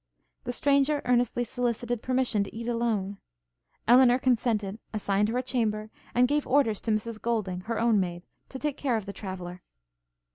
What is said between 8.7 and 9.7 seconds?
care of the traveller.